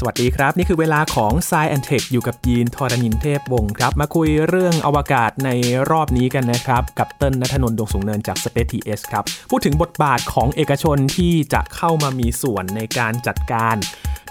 [0.00, 5.50] สวัสดีครับ นี่คือเวลาของ s ซแอนเทคอยู่กับยีนทอรณินเทพวงศ์ครับ มาคุยเรื่องอวกาศใน
[5.90, 13.76] รอบนี้กันนะครับ กับเติ้ลนัทนนท์ดวงสูงเนินจาก Space TS ครับ พูดถึงบทบาทของเอกชนที่จะเข้ามามีส่วนในการจัดการ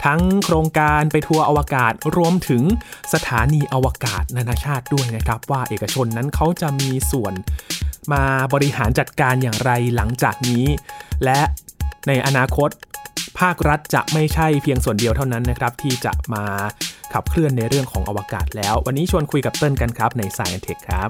[0.05, 2.63] ทั้งโครงการไปทัวร์อวกาศรวมถึง
[3.13, 7.33] สถานีอวกาศนานาชาติด้วยนะครับ ว่าเอกชนนั้นเขาจะมีส่วน
[8.13, 8.23] มา
[8.53, 10.65] บริหารจัดการอย่างไรหลังจากนี้
[11.23, 11.39] และ
[12.07, 12.69] ในอนาคต
[13.39, 16.43] ภาครัฐจะไม่ใช่เพียงส่วนเดียวเท่านั้นนะครับที่จะมา
[17.13, 21.09] ขับเคลื่อนในเรื่องของอวกาศแล้ว วันนี้ชวนคุยกับเติ้ลกันครับใน Science Tech ครับ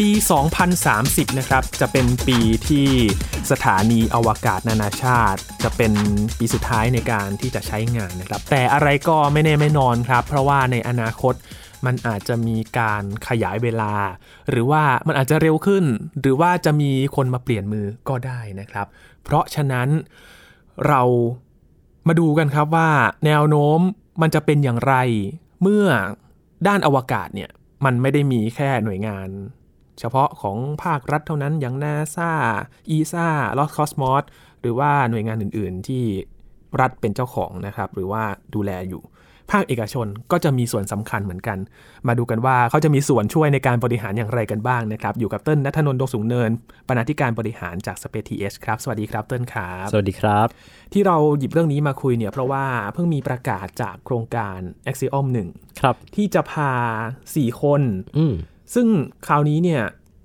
[0.00, 0.08] ปี
[0.72, 2.88] 2030 นะครับ จะเป็นปีที่
[3.50, 5.92] สถานีอวกาศนานาชาติ จะเป็น
[6.38, 11.34] ปีสุดท้ายในการที่จะใช้งานนะครับ แต่อะไรก็ไม่แน่ไม่นอนครับ เพราะว่าในอนาคต
[11.86, 13.92] มันอาจจะมีการขยายเวลา
[14.50, 15.84] หรือว่ามันอาจจะเร็วขึ้น
[16.20, 18.86] หรือว่าจะมีคนมาเปลี่ยนมือก็ได้นะครับ
[19.22, 19.88] เพราะฉะนั้น
[20.88, 21.02] เรา
[22.08, 22.90] มาดูกันครับว่า
[23.26, 23.80] แนวโน้ม
[24.22, 24.94] มันจะเป็นอย่างไร
[25.62, 25.86] เมื่อ
[26.66, 27.50] ด้านอวกาศเนี่ย
[27.84, 29.30] มันไม่ได้มีแค่หน่วยงาน
[30.00, 34.24] เฉพาะของภาครัฐเท่านั้นอย่าง NASA ESA Roscosmos
[34.60, 36.04] หรือว่าหน่วยงานอื่น ๆ ที่
[36.80, 38.22] รัฐเป็นเจ้าของนะครับ หรือว่า
[38.54, 39.02] ดูแลอยู่
[39.52, 41.58] ภาคเอกชนก็จะมีส่วนสำคัญเหมือนกัน
[42.08, 46.50] มาดูกันว่าเขาจะมีส่วนช่วยในการบริหารอย่างไรกันบ้างนะครับ อยู่กับเติ้ลณัฐนนท์ ดวงสูงเนิน
[46.88, 50.46] บรรณาธิการบริหารจาก Space TH ครับ สวัสดีครับเติ้ลครับสวัสดีครับ
[50.92, 54.58] ที่เราหยิบเรื่องนี้มาคุยเนี่ยเพราะว่าเพิ่งมีประกาศจากโครงการ
[54.90, 56.72] Axiom 1ครับที่จะพา
[57.16, 57.82] 4 คน
[58.18, 58.34] อืม
[58.74, 58.86] ซึ่ง
[59.26, 59.82] คราวนี้เนี่ย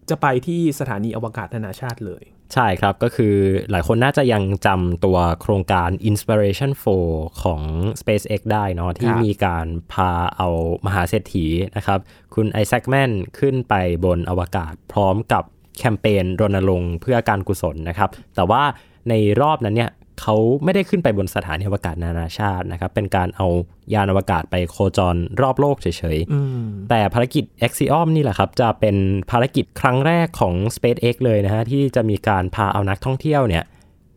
[0.10, 2.24] จะไปที่สถานีอวกาศนานาชาติเลย
[2.54, 3.36] ใช่ครับก็คือ
[3.72, 6.72] หลายคนน่าจะยังจำตัวโครงการ Inspiration
[7.08, 7.62] 4 ของ
[8.00, 10.48] SpaceX ได้เนาะที่มีการพาเอา
[10.86, 11.46] มหาเศรษฐี
[11.76, 12.00] นะครับ
[12.36, 13.74] คุณไอแซคแมนขึ้นไป
[14.06, 15.44] บนอวกาศพร้อมกับ
[15.78, 18.64] แคมเปญรณรงค์เพื่อการกุศลนะครับ แต่ว่า
[19.10, 19.92] ในรอบนั้นเนี่ย
[20.22, 23.48] เขาไม่ได้ขึ้นไปบนสถานีอวกาศนานาชาตินะครับ เป็นการเอา
[23.94, 28.96] ยานอวกาศไปโคจรรอบโลกเฉยๆ แต่ภารกิจ Axiom นี่แหละครับ จะเป็น
[29.32, 33.64] ภารกิจครั้งแรกของ SpaceX เลยนะฮะ ที่จะมีการพาเอานักท่องเที่ยวเนี่ย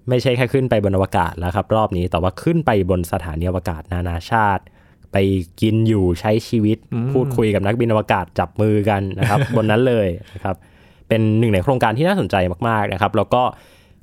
[0.08, 4.62] ไม่ใช่แค่ขึ้นไปบนอวกาศแล้วครับ รอบนี้แต่ว่าขึ้นไปบนสถานีอวกาศนานาชาติ
[5.12, 5.16] ไป
[5.60, 6.78] กินอยู่ใช้ชีวิต
[7.12, 10.56] พูดคุยกับนักบินอวกาศจับมือกันนะครับ บนนั้นเลยนะครับ
[11.08, 12.36] เป็นหนึ่งในโครงการที่น่าสนใจ
[12.68, 13.42] มากๆนะครับ แล้วก็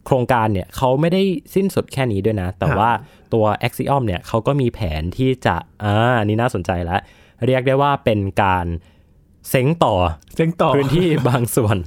[0.09, 1.21] โครงการเนี่ยเขาไม่ได้
[1.55, 2.89] สิ้นสุดแค่นี้ด้วยนะ แต่ว่า
[3.33, 6.99] ตัว Axiom เนี่ยเขาก็มีแผนที่จะอ่าอันนี่น่าสนใจแล้ว
[7.45, 8.65] เรียกได้ว่าเป็นการ
[9.49, 9.95] เซ้งต่อ
[10.35, 11.77] เจ๊งต่อพื้นที่บางส่วน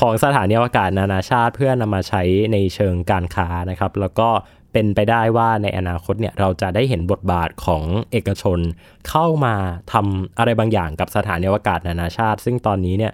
[0.00, 2.22] ของสถานีอวกาศนานาชาติเพื่อนำมาใช้
[2.52, 4.28] ในเชิงการค้านะครับ แล้วก็
[4.72, 8.58] เป็นไปได้ว่าในอนาคตเนี่ยเราจะได้เห็นบทบาทของเอกชน
[9.08, 9.54] เข้ามา
[9.92, 13.12] ทำอะไรบางอย่างกับสถานีอวกาศนานาชาติ ซึ่งตอนนี้เนี่ย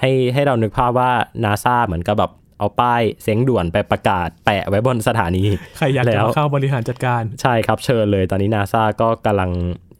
[0.00, 1.10] ให้ให้เรานึกภาพว่า
[1.44, 5.42] นาซาเหมือนกับแบบ เอาป้ายเสียงด่วนไปประกาศแปะไว้บนสถานี
[5.78, 9.50] ใครอยากจะแล้วมาเข้าบริหารจัดการ ใช่ครับเชิญเลยตอนนี้นาซาก็กำลัง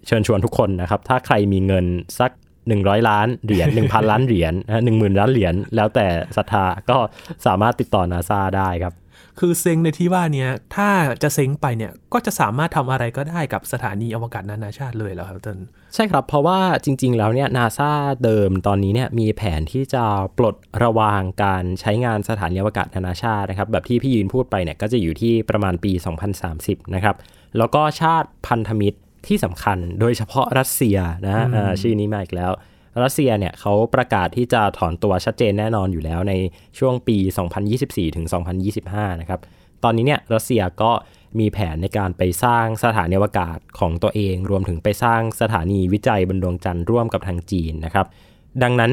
[0.07, 1.87] เชิญชวนทุกคนนะครับ ถ้าใครมีเงิน
[2.21, 2.31] สัก
[2.71, 4.55] 100 ล้านเหรียญ1,000 ล้านเหรียญ
[4.85, 6.07] หนึ่งหมื่นล้านเหรียญแล้วแต่
[6.37, 6.99] ศรัทธาก็
[7.47, 8.95] สามารถติดต่อนาซาได้ครับ
[9.41, 10.89] คือเซ็งในที่ว่าเนี้ยถ้า
[11.23, 15.59] จะเซ็งไปเนี่ยก็จะสามารถทำอะไรก็ได้กับสถานีอวกาศนานาชาติเลยเหรอครับเติ้ล
[15.95, 17.91] ใช่ครับ เพราะว่าจริง ๆ แล้วเนี่ยนาซา
[18.25, 20.05] เดิมตอนนี้เนี่ยมีแผนที่จะ
[20.39, 25.93] ปลดระวางการใช้งานสถานีอวกาศนานาชาตินะครับ แบบที่พี่ยืนพูดไปเนี่ยก็จะอยู่ที่ประมาณปี
[26.43, 27.17] 2030 นะครับ
[27.59, 32.53] แล้วก็ชาติพันธมิตรที่สำคัญโดยเฉพาะรัสเซียนะฮะอ่าชื่อนี้มาอีกแล้ว
[33.03, 36.35] รัสเซียเนี่ยเขาประกาศที่จะถอนตัวชัดเจนแน่นอนอยู่แล้วใน
[36.79, 37.17] ช่วงปี
[37.67, 38.27] 2024ถึง
[38.73, 39.41] 2025 นะครับ
[39.85, 40.93] ตอนนี้เนี่ยรัสเซียก็
[41.39, 48.07] มีแผนในการไปสร้างสถานีอวกาศของตัวเอง รวมถึงไปสร้างสถานีวิจัยบนดวงจันทร์ร่วมกับทางจีนนะครับ
[48.63, 48.93] ดังนั้น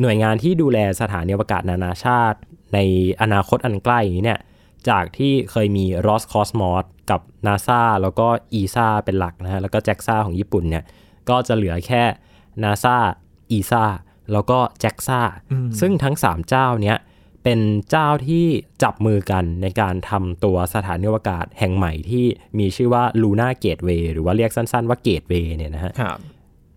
[0.00, 2.38] หน่วยงานที่ดูแลสถานีอวกาศนานาชาติ
[2.74, 2.78] ใน
[3.22, 4.40] อนาคตอันใกล้นี้เนี่ย
[4.88, 8.26] จากที่เคยมี Roscosmos กับ NASA แล้วก็
[8.60, 10.84] ESA เป็นหลักนะฮะแล้วก็ JAXA ของญี่ปุ่นเนี่ย
[11.28, 12.02] ก็จะเหลือแค่
[12.64, 12.96] NASA
[13.56, 13.84] ESA
[14.32, 15.22] แล้วก็ JAXA
[15.80, 16.98] ซึ่งทั้ง 3 เจ้าเนี้ย
[17.44, 17.60] เป็น
[17.90, 18.46] เจ้าที่
[18.82, 22.24] จับมือกันในการทำตัวสถานีอวกาศแห่งใหม่ที่
[22.58, 26.18] มีชื่อว่า Luna Gateway หรือว่าเรียกสั้นๆว่า Gateway เนี่ยนะฮะครับ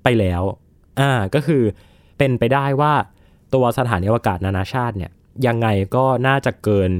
[0.03, 0.41] ไปแล้ว
[0.99, 1.63] อ่าก็คือ
[2.17, 2.93] เป็นไปได้ว่า
[3.53, 5.11] ตัวสถานีอวกาศนานาชาติเนี่ย
[5.47, 6.91] ยังไงก็น่าจะเกิน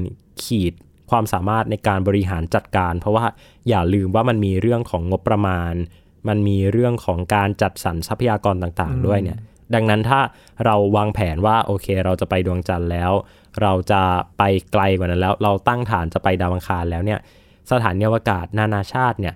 [0.44, 0.72] ขีด
[1.10, 3.24] ความสามารถในการบริหารจัดการ เพราะว่า
[3.68, 5.74] อย่าลืมว่ามันมีเรื่องของงบประมาณ
[6.28, 9.38] มันมีเรื่องของการจัดสรรทรัพยากรต่างๆ ด้วยเนี่ย
[9.74, 10.20] ดังนั้นถ้า
[10.64, 13.12] เราวางแผนว่าโอเค เราจะไปดวงจันทร์แล้ว
[13.62, 14.02] เราจะ
[14.38, 14.42] ไป
[14.72, 17.18] ไกลกว่านั้นแล้ว เราตั้งฐานจะไปดาวอังคารแล้วเนี่ย
[17.70, 19.34] สถานีอวกาศนานาชาติเนี่ย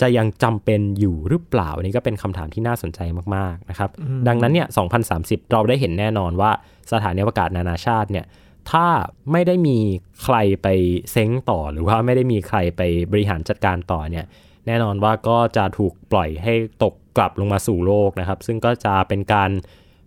[0.00, 3.00] จะยังจำเป็นอยู่หรือเปล่าอันนี้ก็เป็นคำถามที่น่าสนใจ
[3.36, 3.90] มากๆนะครับ
[4.28, 4.68] ดังนั้นเนี่ย
[5.10, 6.50] 2030 เราได้เห็นแน่นอนว่า
[6.92, 8.26] สถานีอวกาศนานาชาติเนี่ย
[8.70, 8.86] ถ้า
[9.32, 9.78] ไม่ได้มี
[10.22, 10.68] ใครไป
[11.12, 12.82] เซ้งต่อหรือว่าไม่ได้มีใครไป
[13.12, 14.24] บริหารจัดการต่อเนี่ย
[14.66, 19.50] แน่นอนว่าก็จะถูกปล่อยให้ตก กลับลงมาสู่โลกนะครับ ซึ่งก็จะเป็นการ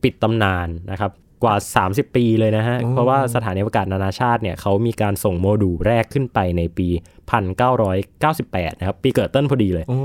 [0.03, 1.11] ปิดตำนานนะครับ
[1.43, 1.55] กว่า
[1.85, 6.87] 30 ปีเลยนะฮะ เพราะว่าสถานีอวกาศนานาชาติเนี่ยเขามีการส่งโมดูลแรกขึ้นไปในปี
[8.03, 9.97] 1998 นะครับ ปีเกิดต้นพอดีเลยโอ้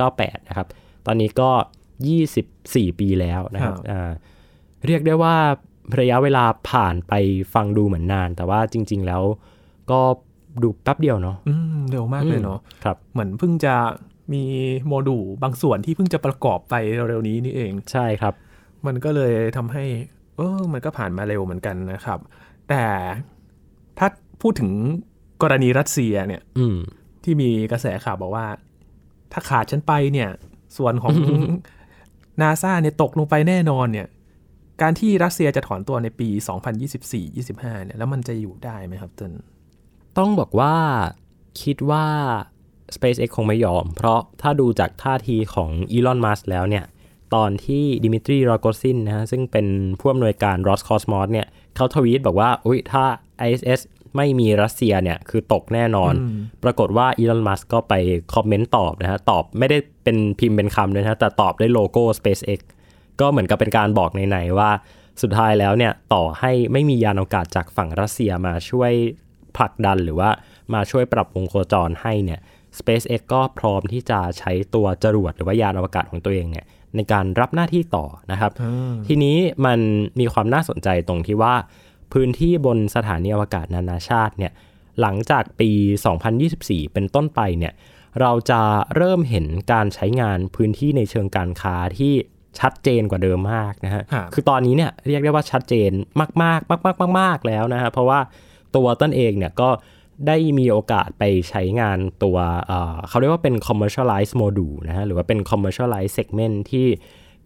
[0.00, 0.66] 1998 นะครับ
[1.06, 1.50] ตอนนี้ก็
[2.24, 4.10] 24 ปีแล้วนะครับครับอ่า
[4.86, 5.36] เรียกได้ว่า
[6.00, 7.12] ระยะเวลาผ่านไป
[7.54, 9.22] ฟังดูเหมือนนาน แต่ว่าจริง ๆ แล้ว
[9.90, 10.00] ก็
[10.62, 13.74] ดูแป๊บเดียวเนาะอืมเร็วมากเลยเนาะครับเหมือนเพิ่งจะ
[14.34, 14.44] มี
[14.86, 16.74] โมดูลบางส่วนที่เพิ่งจะประกอบไป
[17.08, 18.34] เร็วๆนี้นี่เอง ใช่ครับ
[18.86, 19.84] มันก็เลยทำให้
[20.36, 22.18] เออมันก็ผ่านมาเร็วเหมือนกันนะครับ
[22.68, 22.84] แต่
[23.98, 24.08] ถ้า
[24.42, 24.70] พูดถึง
[25.42, 26.78] กรณีรัสเซียเนี่ยอืม
[27.24, 28.46] ที่มีกระแสข่าวบอกว่า
[29.32, 30.30] ถ้าขาดฉันไปเนี่ย
[30.76, 31.16] ส่วนของ
[32.40, 34.06] นาซาเนี่ยตกลงไปแน่นอนเนี่ย
[34.82, 36.28] การที่รัสเซียจะถอนตัวในปี
[37.06, 39.32] 2024-25 เนี่ย แล้วมันจะอยู่ได้ไหมครับเต้น
[40.18, 40.74] ต้องบอกว่า
[41.62, 42.06] คิดว่า
[42.96, 46.84] SpaceX คงไม่ยอม เพราะถ้าดูจากท่าทีของอีลอนมัสแล้วเนี่ย
[47.34, 49.66] ตอนที่ดิมิทรีรอกอซินนะฮะซึ่งเป็น
[50.00, 51.46] ผู้อำนวยการ Roscosmos เนี่ย
[51.76, 53.04] เขาทวีตบอกว่า อุ้ยถ้า
[53.46, 53.80] ISS
[54.16, 56.12] ไม่มีรัสเซียเนี่ย คือตกแน่นอน
[56.62, 57.94] ปรากฏว่าอีลอนมัสก็ไป
[58.34, 62.60] คอมเมนต์ตอบนะฮะ ตอบไม่ได้เป็นพิมพ์เป็นคำเลยนะฮะแต่ตอบด้วยโลโก้ SpaceX
[63.20, 64.70] ก็เหมือนกับเป็นการบอกในๆว่า
[65.22, 68.92] สุดท้ายแล้วเนี่ยต่อให้ไม่มียานอวกาศจากฝั่งรัสเซียมาช่วย
[69.56, 70.30] ผลักดันหรือว่า
[70.74, 72.40] มาช่วยปรับวงโคจรให้เนี่ย
[72.78, 76.66] SpaceX ก็พร้อมที่จะใช้ตัวจรวดหรือว่ายานอวกาศของตัวเองเนี่ย
[76.96, 78.52] ในการรับหน้าที่ต่อนะครับ
[79.06, 79.80] ทีนี้มัน
[80.20, 81.54] มีความน่าสนใจตรงที่ว่า
[82.12, 84.52] พื้นที่บนสถานีอวกาศนานาชาติเนี่ย
[85.00, 85.70] หลังจากปี
[86.32, 87.72] 2024 เป็นต้นไปเนี่ย
[88.20, 88.60] เราจะ
[88.96, 92.12] เริ่มเห็นการใช้งานพื้นที่ในเชิงการค้าที่
[92.60, 95.90] ชัดเจนกว่าเดิมมากนะฮะครับคือตอนนี้เนี่ยเรียกได้ว่าชัดเจน
[96.20, 96.28] มา
[96.58, 98.20] กๆมากๆมากๆแล้วนะฮะ เพราะว่า
[98.76, 99.68] ตัวต้นเองเนี่ยก็
[100.26, 102.36] ได้มีโอกาสไปใช้งานตัว
[103.08, 106.86] เขาเรียกว่าเป็น commercialized module นะฮะหรือว่าเป็น commercialized segment ที่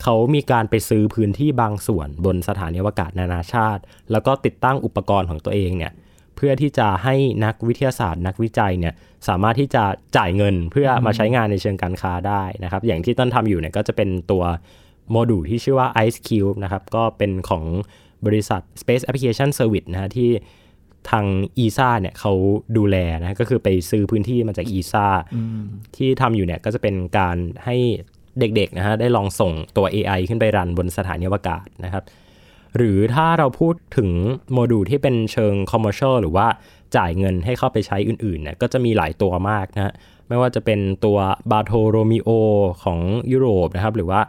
[0.03, 3.83] เขามีการไปซื้อพื้นที่บางส่วนบนสถานีอวกาศนานาชาติ
[4.13, 5.93] แล้วก็ติดตั้งอุปกรณ์ของตัวเองเนี่ย
[6.37, 7.15] เพื่อที่จะให้
[7.45, 8.95] นักวิทยาศาสตร์ นักวิจัยเนี่ย
[9.29, 9.85] สามารถที่จะ
[10.17, 14.45] จ่ายเงินเพื่อมาใช้งานในเชิงการค้าได้นะครับ อย่างที่ต้นทำอยู่เนี่ยก็จะเป็นตัว
[15.11, 17.65] โมดูลที่ชื่อว่า Ice Cube นะครับ ก็เป็นของ
[18.27, 20.31] บริษัท Space Application Service นะฮะที่
[21.11, 21.25] ทาง
[21.65, 22.33] ESA เนี่ยเขา
[22.77, 25.07] ดูแลนะก็คือไปซื้อพื้นที่มาจาก ESA
[25.97, 27.77] ที่ทำอยู่เนี่ยก็จะเป็นการให้
[28.41, 32.05] เด็กๆนะฮะได้ลองส่งตัว AI ขึ้นไปรันบนสถานีอวกาศนะครับ
[32.77, 34.11] หรือถ้าเราพูดถึง
[34.53, 36.47] โมดูลที่เป็นเชิง commercial หรือว่า
[36.97, 39.93] จ่ายเงินให้เข้าไปใช้อื่นๆเนี่ยก็จะมีหลายตัวมากนะฮะ
[40.29, 41.19] ไม่ว่าจะเป็นตัว
[41.51, 42.29] Bartolomeo
[42.83, 42.99] ของ
[43.33, 44.21] ยุโรปนะครับ หรือว่า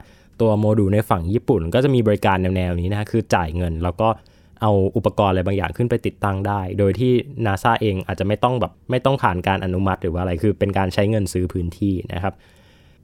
[0.41, 4.07] ตัวโมดูลในฝั่งญี่ปุ่น ก็จะมีบริการแนวๆนี้นะฮะคือจ่ายเงินแล้วก็
[4.61, 7.13] เอาอุปกรณ์อะไรบางอย่างขึ้นไปติดตั้งได้ โดยที่
[7.45, 12.33] NASA เองอาจจะไม่ต้องแบบไม่ต้องผ่านการอนุมัติหรือว่าอะไรคือเป็นการใช้เงินซื้อพื้นที่นะครับ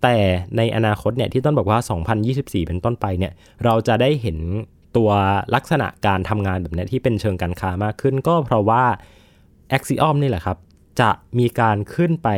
[0.04, 0.16] แต่
[0.58, 1.80] ในอนาคตเนี่ยที่ต้นบอกว่า
[2.24, 3.34] 2024 เป็นต้นไปเนี่ย
[3.66, 4.38] เราจะได้เห็น
[4.98, 5.12] ตัว
[5.56, 8.84] ลักษณะการทำงานแบบนี้ที่เป็นเชิงการค้ามากขึ้น ก็เพราะว่า
[9.78, 10.58] Axiom นี่แหละครับ
[11.02, 11.10] จะ
[11.40, 12.30] มีการขึ้นไป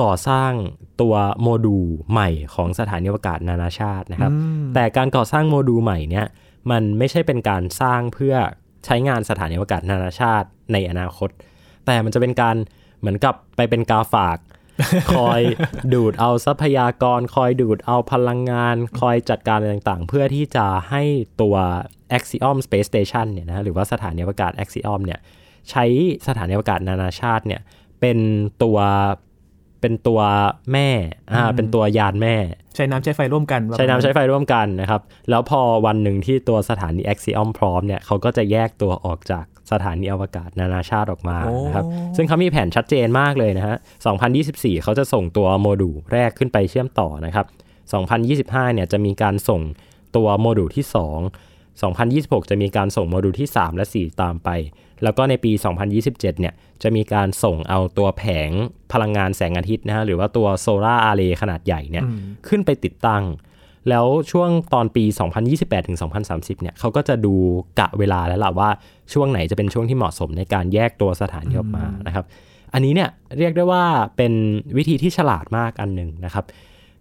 [0.00, 0.52] ก่อสร้าง
[1.00, 4.32] ตัวโมดูลใหม่ของสถานีอวกาศนานาชาตินะครับ
[4.74, 6.26] แต่การก่อสร้างโมดูลใหม่เนี่ย
[6.70, 8.34] มันไม่ใช่เป็นการสร้างเพื่อ
[8.84, 11.30] ใช้งานสถานีอวกาศนานาชาติในอนาคต
[11.86, 12.56] แต่มันจะเป็นการ
[13.00, 14.38] เหมือนกับไปเป็นกาฝาก
[15.12, 15.40] คอย
[15.94, 21.02] ดูดเอาทรัพยากร คอยดูดเอาพลังงาน คอยจัดการอะไรต่างๆ เพื่อที่จะให้
[21.40, 21.56] ตัว
[22.18, 25.20] Axiom Space Station เนี่ยนะหรือว่าสถานีอวกาศ Axiom เนี่ย
[25.70, 25.84] ใช้
[26.28, 27.60] สถานีอวกาศนานาชาติเนี่ย
[28.00, 28.18] เป็น
[28.62, 28.78] ตัว
[29.80, 30.20] เป็นตัว
[30.72, 30.88] แม่
[31.32, 32.36] อ่าเป็นตัวยานแม่
[32.76, 41.84] ใช้น้ำใช้ไฟร่วมกันใช้น้ำใช้ไฟร่วมกันนะครับ แล้วพอวันหนึ่งที่ตัวสถานี Axiom พร้อมเนี่ยเขาก็จะแยกตัวออกจากสถานีอวกาศนานาชาติออกมานะครับ
[42.16, 43.76] ซึ่งเขามีแผนชัดเจนมากเลยนะฮะ
[44.30, 47.46] 2024 เขาจะส่งตัวโมดูลแรกขึ้นไปเชื่อมต่อนะครับ
[48.10, 49.60] 2025 เนี่ยจะมีการส่ง
[50.16, 51.49] ตัวโมดูลที่ 2
[51.88, 54.48] 2026 จะมีการส่งโมดูลที่ 3 และ 4 ตามไป
[55.02, 55.52] แล้วก็ในปี
[55.90, 58.50] 2027 เนี่ย จะมีการส่งเอาตัวแผง
[58.92, 62.04] พลังงานแสงอาทิตย์นะฮะ หรือว่าตัว solar array ขนาดใหญ่เนี่ย
[62.48, 63.24] ขึ้นไปติดตั้ง
[63.88, 65.04] แล้วช่วงตอนปี
[65.46, 65.98] 2028 ถึง
[66.30, 67.34] 2030 เนี่ยเขาก็จะดู
[67.80, 68.70] กะเวลาแล้วล่ะว่า
[69.12, 72.24] ช่วงไหนจะเป็นช่วงที่เหมาะสมในการแยกตัวสถานีออกมานะครับ
[72.74, 73.08] อันนี้เนี่ย
[73.38, 73.84] เรียกได้ว่า
[74.16, 74.32] เป็น
[74.76, 76.44] วิธีที่ฉลาดมากอันหนึ่งนะครับ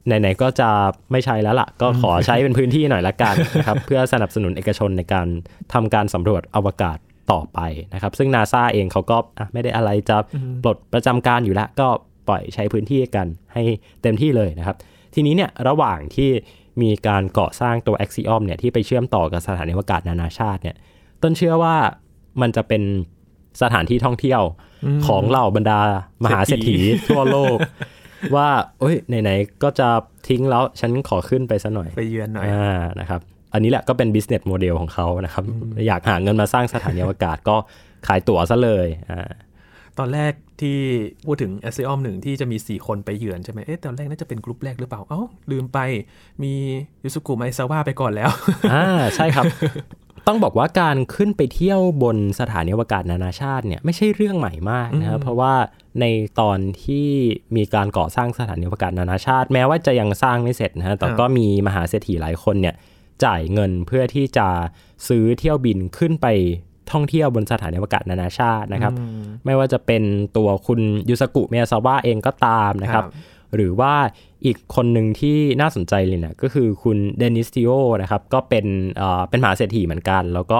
[0.06, 0.70] ไหนๆก็จะ
[1.12, 5.27] ไม่ใช้แล้วล่ะ ก็ขอใช้เป็นพื้นที่หน่อยละกันนะครับ เพื่อสนับสนุนเอกชนในการ
[5.74, 6.98] ทำการสำรวจอวกาศ
[7.32, 7.60] ต่อไป
[7.94, 10.18] นะครับ ซึ่งนาซาเองเขาก็อะไม่ได้อะไรจะ
[10.63, 11.88] ปลดประจำการอยู่แล้วก็
[12.27, 13.63] ปล่อยใช้พื้นที่กันให้
[14.01, 14.75] เต็มที่เลยนะครับ
[15.13, 16.29] ทีนี้เนี่ยระหว่างที่
[16.82, 20.75] มีการก่อสร้างตัว Axiom เนี่ยที่ไปเชื่อมต่อกับสถานีอวกาศนานาชาติเนี่ย
[21.22, 21.75] ต้นเชื่อว่า
[22.41, 22.84] มันจะเป็น
[23.62, 24.41] สถานที่ท่องเที่ยว
[25.08, 25.79] ของเหล่าบรรดา
[26.24, 26.77] มหาเศรษฐี
[27.08, 27.58] ทั่วโลก
[28.35, 28.47] ว่า
[28.79, 29.88] เอ้ยไหนๆก็จะ
[30.27, 33.21] ทิ้งแล้วฉันขอขึ้นไปซะหน่อยไปเยือนหน่อยอ่านะครับ
[33.53, 35.43] อันนี้แหละก็เป็น business model ของเขานะครับ
[35.88, 37.55] อยากหาเงินมาสร้างสถานีอวกาศก็
[38.07, 39.29] ขายตั๋วซะเลยอ่า
[39.99, 40.77] ตอนแรกที่
[41.25, 45.21] พูดถึง a อ i o m หนึ่งที่จะมี 4 คนไปเยือนใช่ไหมเอ๊ะตอนแรกน่าจะเป็นกลุ่มแรกหรือเปล่า เอ้า
[45.51, 45.79] ลืมไป
[46.43, 46.53] มี
[47.03, 48.29] ยูสุกุไมซาวะไปก่อนแล้ว
[48.73, 48.85] อ่า
[49.15, 49.45] ใช่ครับ
[50.27, 55.53] ต้องบอกว่าการขึ้นไปเที่ยวบนสถานีอวกาศนานาชาติเนี่ยไม่ใช่เรื่องใหม่มากนะครับเพราะว่า
[56.01, 56.05] ใน
[56.39, 57.07] ตอนที่
[57.55, 62.75] มีการก่อสร้างสถานีอวกาศนานาชาติ แม้ว่าจะยังสร้างไม่เสร็จนะฮะแต่ก็มีมหาเศรษฐีหลายคนเนี่ย
[63.23, 64.47] จ่ายเงินเพื่อที่จะ
[65.07, 66.27] ซื้อเที่ยวบินขึ้นไป
[66.91, 68.93] ท่องเที่ยวบนสถานีอวกาศนานาชาตินะครับ
[69.45, 70.03] ไม่ว่าจะเป็น
[70.38, 73.94] ตัวคุณยูสกุเมียซาวะเองก็ตามนะครับครับ หรือว่า
[74.46, 77.70] อีกคนหนึ่งที่น่าสนใจเลยเนี่ยก็คือคุณเดนิสติโอ
[78.01, 78.65] นะครับก็เป็น
[78.98, 80.60] เอ่อเป็นมหาเศรษฐีเหมือนกัน แล้วก็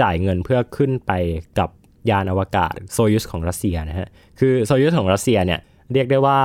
[0.00, 1.12] จ่ายเงินเพื่อขึ้นไป
[1.58, 1.70] กับ
[2.10, 5.60] ยานอวกาศโซยุสของรัสเซียนะฮะคือโซยุสของรัสเซียเนี่ย
[5.92, 6.38] เรียกได้ว่า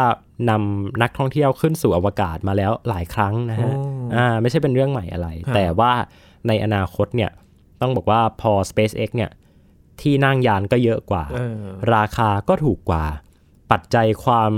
[0.50, 3.82] นำนักท่องเที่ยวขึ้นสู่อวกาศมาแล้วหลายครั้งนะฮะโอ้
[4.16, 5.92] อ่าไม่ใช่เป็นเรื่องใหม่อะไรครับแต่ว่า
[6.48, 7.32] ในอนาคตเนี่ย
[7.82, 9.32] ต้องบอกว่าพอ SpaceX เนี่ย
[10.02, 11.64] ที่นั่งยานก็เยอะกว่าเออ
[11.96, 13.06] ราคาก็ถูกกว่า
[13.72, 14.52] ปัจจัยความ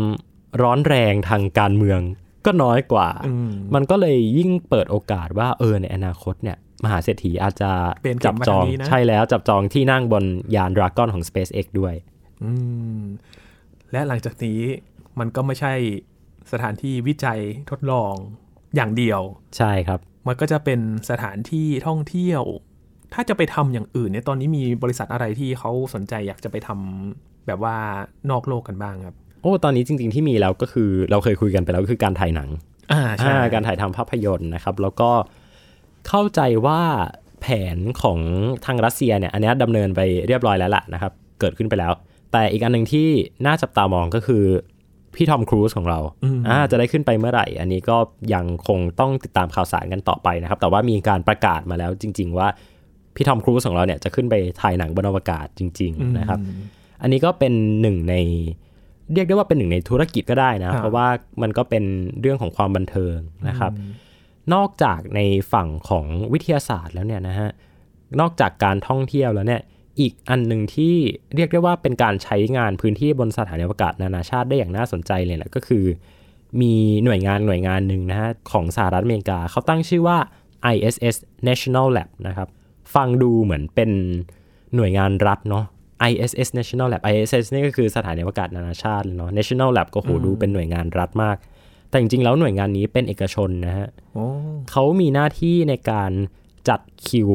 [0.64, 2.02] ร้อนแรงทางการเมือง
[2.46, 7.72] ก็น้อยกว่าอืมมันก็เลยยิ่งเปิดโอกาสว่าเออในอนาคตเนี่ยมหาเศรษฐีอาจจะ
[8.02, 10.24] เปลี่ยนเกมจับจองมาทางนี้นะใช่แล้วจับจองที่นั่งบน
[10.56, 11.94] ยานดราก้อนของ SpaceX ด้วย
[12.44, 12.52] อื
[13.00, 13.02] ม
[13.92, 14.60] และหลังจากนี้
[15.20, 15.74] มันก็ไม่ใช่
[16.52, 18.14] สถานที่วิจัยทดลอง
[18.76, 19.22] อย่างเดียว
[19.58, 22.44] ใช่ครับ มันก็จะเป็นสถานที่ท่องเที่ยว
[23.14, 27.76] ถ้าจะไปทำอย่างอื่นเนี่ยตอนนี้มีบริษัทอะไรที่เขาสนใจอยากจะไปทำแบบว่า
[28.32, 32.50] นอกโลกกันบ้างครับโอ้ตอนนี้จริง ๆที่มีแล้วก็คือเราเคยคุยกันไปแล้วก็คือการถ่ายหนัง
[32.92, 35.10] อ่าใช่อ่าการถ่ายทำภาพยนตร์นะครับ แล้วก็
[36.08, 36.82] เข้าใจว่า
[37.42, 38.20] แผนของ
[38.66, 41.94] ทางรัสเซียเนี่ยอันเนี้ยดำเนินไปเรียบร้อยแล้วล่ะนะครับ เกิดขึ้นไปแล้ว
[42.32, 43.08] แต่อีกอันหนึ่งที่
[43.46, 44.44] น่าจับตามองก็คือ
[45.16, 46.00] พี่ทอมครูซของเรา
[46.48, 47.98] อ่าจะได้ขึ้นไปเมื่อไหร่ อันนี้ก็
[48.34, 52.48] ยังคงต้องติดตามข่าวสารกันต่อไปนะครับ แต่ว่ามีการประกาศมาแล้วจริง ๆ ว่า
[53.16, 56.40] พี่ทอมครูซของเราเนี่ยจะขึ้นไปถ่ายหนังบนอวกาศจริง ๆ นะครับ
[57.02, 58.16] อันนี้ก็เป็นหนึ่งใน
[59.14, 61.08] เรียกได้ว่าเป็นหนึ่งในธุรกิจก็ได้นะครับเพราะว่า
[61.42, 61.84] มันก็เป็น
[62.22, 63.72] เรื่องของความบันเทิงนะครับ
[64.54, 65.22] นอกจากใน
[65.54, 67.50] ฝั่งของวิทยาศาสตร์แล้วเนี่ยนะฮะ
[68.20, 69.62] นอกจากการท่องเที่ยวแล้วเนี่ย
[70.00, 70.96] อีกอันหนึ่งที่
[71.36, 75.86] เรียกได้ว่าเป็นการใช้งานพื้นที่บนสถานีอวกาศนานาชาติได้อย่างน่าสนใจเลยนะก็คือ
[76.62, 76.74] มี
[77.04, 80.18] หน่วยงานหน่วยงานหนึ่งนะฮะของสหรัฐอเมริกาเขาตั้งชื่อว่า
[80.74, 81.16] ISS
[81.48, 82.48] National Lab นะครับ
[82.96, 83.92] ฟังดูเหมือนเป็น
[84.76, 85.66] หน่วยงานรัฐเนาะ
[86.10, 91.38] ISS National Lab ISS นี่ก็คือสถานีอวกาศนานาชาติเลยเนาะ National Lab ก็โหดูเป็นหน่วยงานรัฐมาก
[91.90, 94.26] แต่จริงๆ แล้วหน่วยงานนี้เป็นเอกชนนะฮะโอ้
[94.72, 96.12] เขามีหน้าที่ในการ
[96.70, 97.30] จัดคิว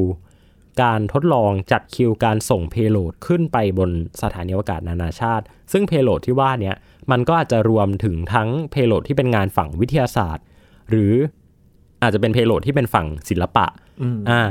[0.82, 3.90] การทดลองจัดคิวการส่งเพโลดขึ้นไปบน
[4.22, 6.76] สถานีอวกาศนานาชาติ ซึ่งเพโลดที่ว่าเนี้ย
[7.10, 10.44] มันก็อาจจะรวมถึงทั้งเพโลดที่เป็นงานฝั่งวิทยาศาสตร์
[10.90, 11.12] หรือ
[12.02, 13.66] อาจจะเป็นเพโลดที่เป็นฝั่งศิลปะ
[14.02, 14.42] อืมอ่า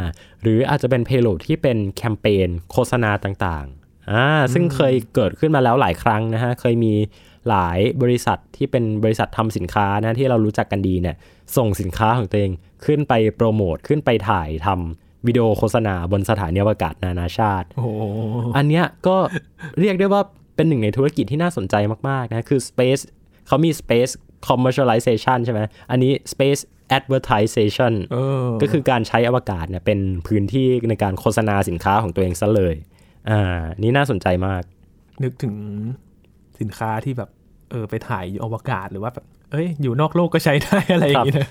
[0.42, 3.81] หรืออาจจะเป็นเพโลดที่เป็นแคมเปญโฆษณาต่างๆ
[4.12, 6.94] อ่าซึ่งเคยเกิดขึ้นมาแล้วหลายครั้งนะฮะ เคยมี
[7.50, 11.16] หลายบริษัทที่เป็นบริษัททำสินค้านะที่เรารู้จักกันดีเนี่ย
[11.58, 12.52] ส่งสินค้าของตัวเอง
[12.86, 17.90] ขึ้นไปโปรโมทขึ้นไปถ่ายทำวิดีโอโฆษณาบนสถานีอวกาศนานาชาติโอ้โห
[18.58, 19.18] อันเนี้ยก็
[19.80, 20.22] เรียกได้ว่า
[20.56, 21.76] เป็นหนึ่งในธุรกิจที่น่าสนใจ
[22.10, 23.02] มากๆนะ คือ Space
[23.48, 24.12] เขามี Space
[24.48, 25.60] Commercialization ใช่ไหม
[25.92, 26.62] อันนี้ Space
[26.98, 32.76] Advertisation เออก็คือการใช้อวกาศเนี่ยเป็นพื้นที่ในการโฆษณาสินค้าของตัวเองซะเลย
[33.30, 34.64] อ่า นี่น่าสนใจมาก
[35.24, 35.56] นึกถึง
[36.60, 37.30] สินค้าที่แบบ
[37.72, 41.50] เออ ไปถ่ายอยู่อวกาศหรือว่าแบบเอ้ย อยู่นอกโลกก็ใช้ได้อะไรอย่างนี้นะ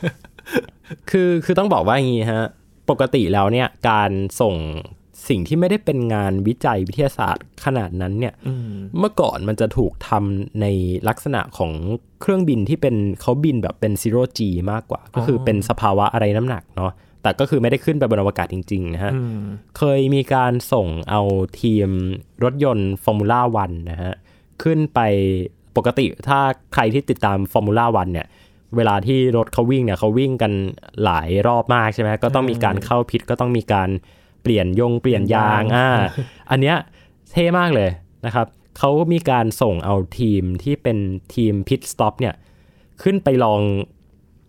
[1.10, 2.46] คือคือต้องบอกว่าอย่างนี้ฮะ
[2.90, 4.10] ปกติแล้วเนี่ย การ
[4.40, 4.54] ส่ง
[5.28, 10.66] สิ่งที่ไม่ได้เป็นงานวิจัยวิทยาศาสตร์ขนาดนั้นเนี่ยอืมเมื่อก่อนมันจะถูกทำใน
[11.08, 11.72] ลักษณะของ
[12.20, 14.40] เครื่องบินที่เป็นเขาบินแบบเป็น zero G
[14.72, 19.40] มากกว่า ก็คือเป็นสภาวะอะไรน้ำหนักเนาะ แต่ก็คือไม่ได้ขึ้นไปบนอวกาศจริง ๆ นะฮะอืม
[19.78, 21.20] เคยมีการส่งเอา
[21.60, 21.88] ทีม
[22.44, 24.12] รถยนต์ Formula One นะฮะ
[24.62, 25.00] ขึ้นไป
[25.76, 26.40] ปกติถ้า
[26.74, 28.26] ใครที่ติดตาม Formula One เนี่ย
[28.76, 30.52] เวลาที่รถเขาวิ่งเนี่ยเขาวิ่งกัน
[31.04, 33.88] หลายรอบมากใช่ไหมก็ต้องมีการเข้า pit ก็ต้องมีการ
[34.42, 35.90] เปลี่ยนยงเปลี่ยนยางอ่า
[36.50, 36.76] อันเนี้ย
[37.32, 37.90] เท่มากเลย
[38.26, 38.46] นะครับ
[38.78, 40.98] เขามีการส่งเอาทีมที่เป็น
[41.34, 42.34] ทีม pit stop เนี่ย
[43.02, 43.60] ขึ้นไปลอง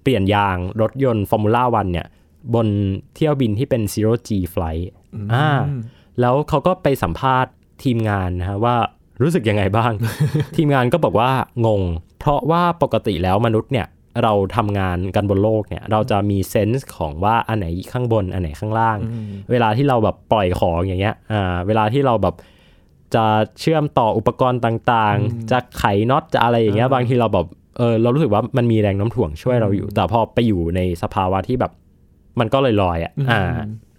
[0.01, 2.07] เปลี่ยนยางรถยนต์ฟอร์มูล่าวันเนี่ย
[2.55, 2.67] บน
[3.15, 4.86] เที่ยวบินที่เป็น zero G flight
[5.33, 5.48] อ่า
[6.19, 7.51] แล้วเขาก็ไปสัมภาษณ์
[7.83, 8.75] ทีมงานนะฮะว่า
[9.21, 9.91] รู้สึกยังไงบ้าง
[10.55, 11.31] ทีมงานก็บอกว่า
[11.65, 11.81] งง
[12.19, 13.88] เพราะว่าปกติแล้วมนุษย์เนี่ย
[14.24, 18.98] เราทำงานกันบนโลกเนี่ย เราจะมีเซนส์ของว่าอันไหนข้างบนอันไหนข้างล่าง
[19.51, 22.36] เวลาที่เราแบบปล่อยของอย่างเงี้ยอ่าเวลาที่เราแบบ
[23.15, 23.25] จะ
[23.60, 31.71] เชื่อมต่ออุปกรณ์ต่างๆ จะไขน็อตจะอะไรอย่างเงี้ยบางทีเราแบบเออเรารู้สึกว่ามันมีแรงโน้ำถ่วงช่วยเราอยู่ แต่พอไปอยู่ในสภาวะที่แบบ
[32.39, 33.57] มันก็ลอยๆอะอ่า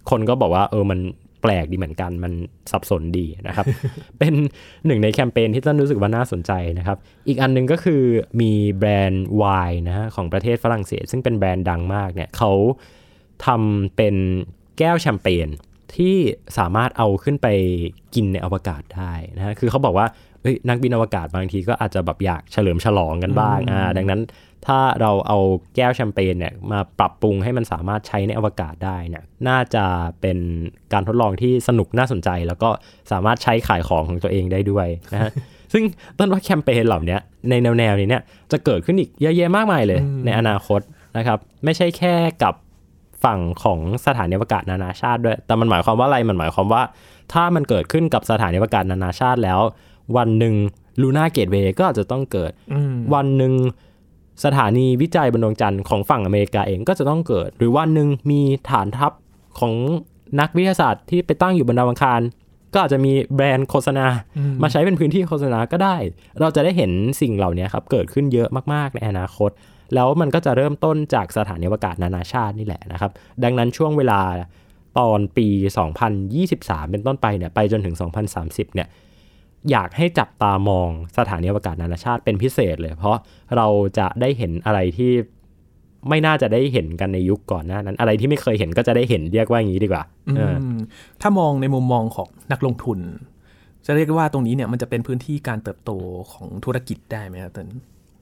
[0.09, 0.99] คนก็บอกว่าเออมัน
[1.41, 2.33] แปลกดีเหมือนกันมัน
[2.71, 3.65] สับสนดีนะครับ
[4.19, 4.33] เป็น
[4.85, 6.97] หนึ่งในแคมเปญที่ต้นรู้สึกว่าน่าสนใจนะครับ
[7.27, 8.01] อีกอันหนึงก็คือ
[8.41, 12.51] มีแบรนด์ไวน์นะฮะของประเทศฝรั่งเศส ซึ่งเป็นแบรนด์ดังมากเนี่ยเขา
[13.45, 14.15] ทำเป็น
[14.79, 15.47] แก้วแชมเปญ
[15.95, 16.15] ที่
[16.57, 17.47] สามารถเอาขึ้นไป
[18.15, 20.07] กินในอวกาศได้นะฮะคือเขาบอกว่า
[20.43, 24.21] เอ้ยนักบินอวกาศบางทีก็อาจจะแบบอยากเฉลิมฉลองกันบ้างอ่าดังนั้น
[24.65, 25.37] ถ้าเราเอา
[25.75, 29.85] แก้วแชมเปญเนี่ยมาปรับปรุงให้มันสามารถใช้ในอวกาศได้เนี่ยน่าจะ
[30.21, 30.37] เป็น
[30.93, 32.69] การทดลองที่สนุกน่าสนใจ แล้วก็
[33.11, 35.31] สามารถใช้ขายของของตัวเองได้ด้วยนะฮะ
[35.73, 35.83] ซึ่ง
[36.17, 37.17] ต้นว่าแคมเปญเหล่านี้
[37.49, 40.81] ในแนวแนวๆนี้เนี่ยจะเกิดขึ้นอีกเยอะแยะมากมายเลย ในอนาคต
[41.17, 42.53] นะครับ ไม่ใช่แค่กับ
[43.23, 46.81] ฝั่งของสถานีอวกาศนานาชาติด้วย แต่มันหมายความว่าอะไรมันหมายความว่า
[47.33, 49.59] ถ้ามันเกิดขึ้นกับสถานีอวกาศนานาชาติแล้ว
[50.17, 50.55] วันหนึ่ง
[51.01, 52.51] ลูน่าเกตเวย์ก็อาจจะต้องเกิด
[53.13, 53.53] วันหนึ่ง
[54.45, 59.11] สถานีวิจัยบนดวงจันทร์ของฝั่งอเมริกาเองก็จะต้องเกิด หรือวันหนึ่งมีฐานทัพ
[59.59, 59.73] ของ
[60.39, 62.21] นักวิทยาศาสตร์ที่ไปตั้งอยู่บนดาวอังคาร
[62.73, 64.05] ก็อาจจะมีแบรนด์โฆษณา
[64.61, 65.95] มาใช้เป็นพื้นที่โฆษณาก็ได้
[66.39, 66.91] เราจะได้เห็น
[67.21, 69.51] สิ่งเหล่านี้ครับเกิดขึ้นเยอะมากๆในอนาคต
[69.95, 73.11] แล้วมันก็จะเริ่มต้นจากสถานีอวกาศนานาชาตินี่แหละนะครับ
[73.43, 74.21] ดังนั้นช่วงเวลา
[74.99, 75.47] ตอนปี
[76.19, 77.95] 2023 เป็นต้นไปเนี่ยไปจนถึง
[78.35, 78.87] 2030 เนี่ย
[79.71, 83.17] อยากให้จับตามองสถานีอวกาศนานาชาติเป็นพิเศษเลย เพราะ
[83.57, 83.67] เรา
[83.99, 85.11] จะได้เห็นอะไรที่
[86.09, 90.03] ไม่น่าจะได้เห็นกันในยุคก่อนหน้านั้น อะไรที่ไม่เคยเห็นก็จะได้เห็นเรียกว่าอย่างนี้ดีกว่า
[90.39, 90.41] อ
[91.21, 92.99] ถ้ามองในมุมมองของนักลงทุน
[93.85, 95.91] จะเรียกว่าตรงนี้เนี่ยมันจะเป็นพื้นที่การเติบโต
[96.31, 97.67] ของธุรกิจได้ไหมครับเติ้ล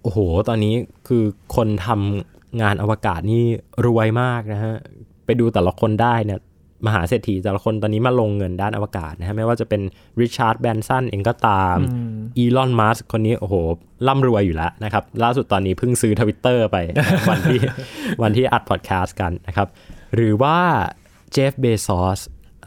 [0.03, 0.75] โอ้โห ตอนนี้
[1.07, 1.23] คือ
[1.55, 3.43] คนทำงานอวกาศนี่
[3.85, 4.75] รวยมากนะฮะ
[5.25, 6.39] ไปดูแต่ละคนได้เนี่ย
[6.85, 9.81] มหาเศรษฐีแต่ละคนตอนนี้มาลงเงินด้านอวกาศนะฮะไม่ว่าจะเป็น
[10.21, 11.77] Richard Branson เองก็ตาม
[12.37, 13.55] Elon Musk คนนี้โอ้โห
[14.07, 16.77] ร่ำรวยอยู่แล้วนะครับ ล่าสุดตอนนี้เพิ่งซื้อทวิตเตอร์ไป
[17.29, 17.59] วันที่
[18.21, 19.67] วันที่อัดพอดแคสต์กันนะครับ
[20.15, 20.57] หรือว่า
[21.31, 22.19] Jeff Bezos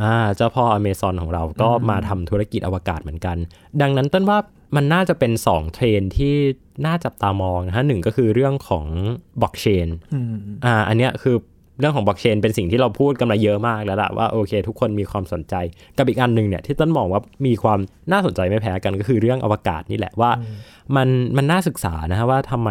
[0.03, 3.37] อ่าเจ้าพ่ออเมซอนของเราก็มาทำธุรกิจอวกาศเหมือนกัน
[3.81, 4.39] ดังนั้นเติ้ลว่า
[4.77, 6.35] มันน่าจะเป็น 2 เทรนด์ที่
[6.87, 8.87] น่าจับตามองนะฮะหนึ่งก็คือเรื่องของ
[9.41, 9.89] บล็อกเชน
[10.65, 11.37] อ่าอันเนี้ยคือ
[11.81, 15.55] เรื่องของบล็อกเชนเป็นสิ่งที่เราพูดกันมาเยอะมากแล้วล่ะว่าโอเค ทุกคนมีความสนใจ
[15.99, 17.79] กับอีกอันหนึ่งเนี่ยที่เติ้ลมองว่ามีความ
[18.13, 20.31] น่าสนใจไม่แพ้กันก็คือเรื่องอวกาศนี่แหละว่า
[20.97, 22.71] มันมันน่าศึกษานะฮะว่าทำไม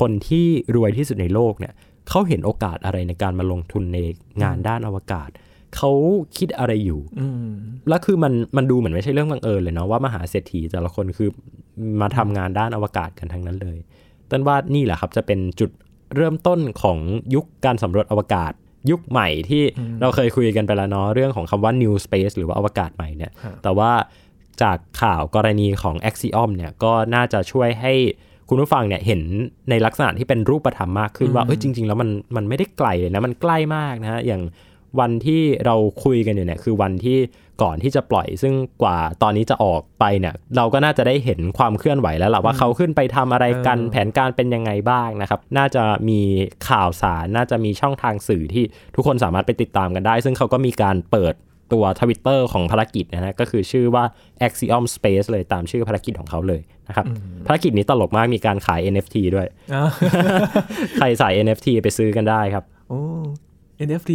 [0.00, 1.72] คนที่รวยที่สุดในโลกเนี่ย
[2.08, 3.98] เขาเห็นโอกาสอะไรในการมาลงทุนใน
[4.42, 5.30] งานด้านอวกาศ
[5.76, 5.92] เขา
[6.38, 7.00] คิดอะไรอยู่
[7.88, 11.28] แล้วคือมันมันดูเหมือนไม่ใช่เรื่องบังเอิญเลยเนาะว่ามหาเศรษฐีแต่ละคนคือ
[12.00, 13.78] มาทำงานด้านอวกาศกันทั้งนั้นเลย
[14.30, 15.70] ต้นว่านี่แหละครับจะเป็นจุด
[16.16, 16.98] เริ่มต้นของ
[17.34, 18.52] ยุคการสำรวจอวกาศ
[18.90, 19.62] ยุคใหม่ที่
[20.00, 23.92] เราเคยคุยกันไปแล้วเนาะเรื่องของคำว่า new space หรือว่าอวกาศใหม่เนี่ย แต่ว่า
[24.62, 27.94] จากข่าวกรณีของ Axiom เนี่ยก็น่าจะช่วยให้
[28.48, 29.20] คุณผู้ฟังเนี่ยเห็น
[29.70, 34.42] ในลักษณะที่เป็นรูปธรรมมากขึ้นว่าเอ้ยจริง ๆ แล้วมันมันไม่ได้ไกลเลยนะมันใกล้มากนะฮะอย่าง
[35.00, 37.18] วันที่เราคุยกันอยู่เนี่ยคือวันที่
[37.62, 46.20] ก่อนที่จะปล่อย ซึ่งกว่าตอนนี้จะออกไปเนี่ยเราก็น่าจะได้เห็นความเคลื่อนไหวแล้วล่ะว่าเขาขึ้นไปทำอะไรกันแผนการเป็นยังไงบ้างนะครับ น่าจะมี
[46.68, 51.34] ข่าวสาร น่าจะมีช่องทางสื่อที่ทุกคนสามารถไปติดตามกันได้ ซึ่งเขาก็มีการเปิด
[51.72, 54.04] ตัวทวิตเตอร์ของภารกิจนะฮะก็คือชื่อว่า
[54.46, 57.06] Axiom Space เลยตามชื่อภารกิจของเขาเลยนะครับ
[57.46, 59.46] ภารกิจนี้ตลกมากมีการขาย NFT ด้วย
[60.96, 63.00] ใครใส่ NFT ไปซื้อกันได้ครับโอ้
[63.86, 64.12] NFT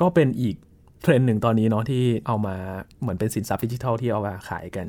[0.00, 0.56] ก็เป็นอีก
[1.02, 2.56] เทรนด์หนึ่งตอนนี้เนาะที่เอามา
[3.00, 4.86] เหมือนเป็นสินทรัพย์ดิจิทัลที่เอามาขายกัน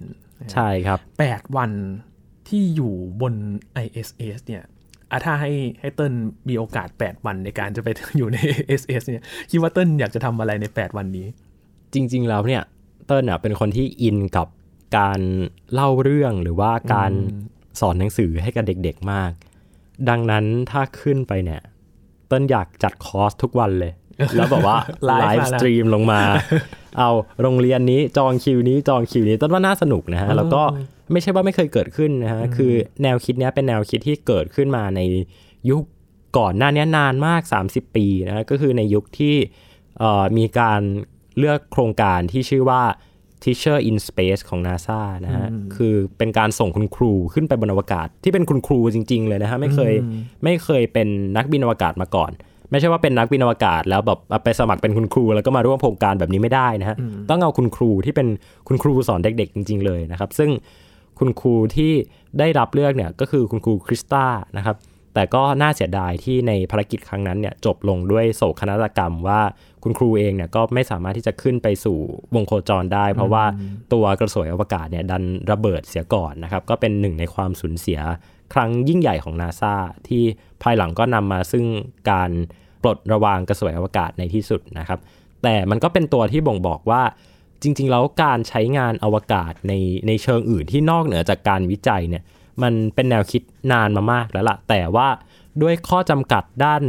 [0.54, 1.72] ใช่ครับแปดวัน
[2.48, 3.34] ที่อยู่บน
[3.84, 4.64] ISS เนี่ย
[5.12, 6.14] อะถ้าให้ให้เติ้ล
[6.50, 11.28] มีโอกาส 8 วันในการจะไปอยู่ใน ISS เนี่ยคิดว่าเติ้ลอยากจะทำอะไรใน 8 วันนี้
[11.94, 12.64] จริง ๆ แล้วเนี่ย
[13.06, 14.48] เติ้ลน่ะเป็นคนที่อินกับ
[14.98, 15.20] การ
[15.74, 17.12] เล่าเรื่องหรือว่าการ
[17.80, 19.32] สอนหนังสือให้กับเด็กๆมาก
[20.10, 21.62] ดังนั้นถ้าขึ้นไปเนี่ย
[22.28, 23.94] เติ้ลอยากจัดคอร์สทุกวันเลย
[24.36, 26.22] แล้วบอกว่าไลไลฟ์ฟ์มาแล้ว stream ลงมา
[26.98, 27.10] เอา
[27.42, 30.62] โรงเรียนนี้จองคิวนี้จองคิวนี้เติ้ลว่าน่าสนุกนะฮะ แล้วก็
[31.12, 35.02] ไม่ใช่ว่าไม่เคยเกิดขึ้นนะฮะ คือแนวคิดเนี้ยเป็นแนวคิดที่เกิดขึ้นมาใน
[35.70, 35.84] ยุค
[36.38, 39.36] ก่อนหน้านี้นานมาก 30 ปีนะฮะก็คือในยุคที่
[40.00, 40.82] เอ่อมีการ
[41.38, 42.84] เลือกโครงการที่ชื่อว่า
[43.44, 49.94] Teacher in Space ของ NASA นะฮะ คือเป็นการส่งคุณครูขึ้นไปบนอวกาศ ที่เป็นคุณครูจริง ๆ เลยนะฮะ ไม่เคย
[50.44, 52.32] ไม่เคยเป็นนักบินอวกาศมาก่อน
[52.72, 56.98] ไม่ใช่ว่าเป็นนักบินอวกาศแล้วแบบไปสมัครเป็นคุณครู แล้วก็มาร่วมโครงการแบบนี้ไม่ได้นะฮะ
[57.30, 58.28] ต้องเอาคุณครูที่เป็น
[58.68, 60.50] คุณครูสอนเด็ก ๆ จริง ๆ เลยนะครับ ซึ่ง
[61.20, 61.92] คุณครูที่
[62.40, 64.26] ได้รับเลือกเนี่ยก็คือคุณครูคริสตา
[64.58, 64.76] นะครับ
[65.14, 69.42] แต่ก็น่าเสียดายที่ในภารกิจครั้งนั้นเนี่ยจบลงด้วยโศกนาฏกรรมว่า
[69.84, 71.98] คุณครูเองเนี่ยก็ไม่สามารถที่จะขึ้นไปสู่
[72.36, 73.46] วงโคจรได้ เพราะว่า
[73.94, 78.00] ตัวกระสวยอวกาศเนี่ยดันระเบิดเสียก่อนนะครับก็เป็นหนึ่งในความสูญเสีย
[78.54, 79.76] ครั้งยิ่งใหญ่ของนาซา
[80.08, 80.24] ที่
[80.64, 81.66] ภายหลังก็นำมาซึ่ง
[82.12, 82.32] การ
[82.84, 85.00] ปลดระวางกระสวยอวกาศในที่สุดนะครับ
[85.44, 87.02] แต่มันก็เป็นตัวที่บ่งบอกว่า
[87.64, 89.74] จริง ๆ แล้วการใช้งานอวกาศใน
[90.08, 92.24] ในเชิงอื่นที่นอกเหนือจากการวิจัยเนี่ย
[92.64, 95.08] มันเป็นแนวคิดนานมามากแล้วละ่ะ แต่ว่า
[95.62, 96.84] ด้วยข้อจำกัดด้าน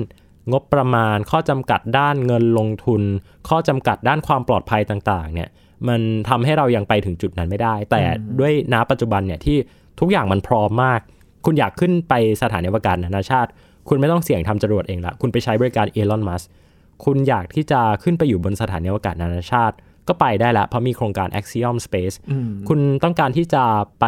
[0.52, 3.02] งบประมาณ ข้อจำกัดด้านเงินลงทุน
[3.48, 5.48] ข้อจำกัดด้านความปลอดภัยต่างๆ เนี่ย
[5.88, 8.02] มันทำให้เรายังไปถึงจุดนั้นไม่ได้ แต่
[8.40, 9.56] ด้วยณปัจจุบันเนี่ยที่
[10.00, 11.00] ทุกอย่างมันพร้อมมาก
[11.44, 13.50] คุณอยากขึ้นไปสถานีอวกาศนานาชาติ
[13.88, 16.42] คุณไม่ต้องเสี่ยงทำจรวดเองละ คุณไปใช้บริการเอลอนมัส
[17.04, 19.76] คุณอยากที่จะขึ้นไปอยู่บนสถานีอวกาศนานาชาติ
[20.08, 22.16] ก็ไปได้แล้วเพราะมีโครงการ Axiom Space
[22.68, 23.62] คุณต้องการที่จะ
[24.00, 24.06] ไป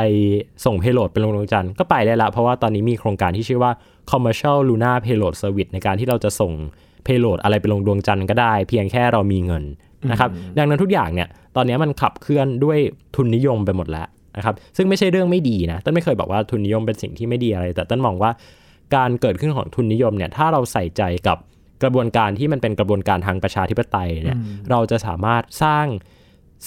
[0.64, 3.72] ส่งเพโลดไปลงดวงจันทร์ก็ไปได้แล้วเพราะว่าตอนนี้มีโครงการที่ชื่อว่า
[4.10, 6.52] Commercial Lunar Payload Service ในการที่เราจะส่ง
[7.04, 9.64] เพโลดอะไรไปลงดวงจันทร์ก็ได้ เพียงแค่เรามีเงิน
[10.10, 12.78] นะครับ ดังนั้นทุกอย่างเนี่ย ตอนนี้มันขับเคลื่อนด้วย
[13.16, 18.30] ทุนนิยมไปหมดแล้ว นะครับซึ่งไม่ใช่เรื่องไม่ดีนะต้นไม่เคยบอกว่าทุนนิยมเป็นสิ่งที่ไม่ดีอะไร แต่ต้นมองว่า
[18.96, 21.38] การเกิดขึ้นของทุนนิยมเนี่ยถ้าเราใส่ใจกับ
[21.82, 24.38] กระบวนการที่มันเป็นกระบวนการทางประชาธิปไตยเนี่ย
[24.70, 25.86] เราจะสามารถสร้าง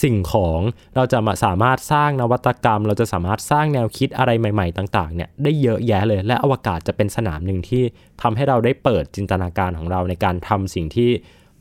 [0.03, 0.59] สิ่งของ
[0.95, 7.83] เราจะมาสามารถสร้างนวัตกรรม เราจะสามารถสร้างแนวคิดอะไรใหม่ ๆ ต่างๆเนี่ยได้เยอะแยะเลย และอวกาศจะเป็นสนามหนึ่งที่
[8.21, 11.09] ทำให้เราได้เปิดจินตนาการของเราในการทำสิ่งที่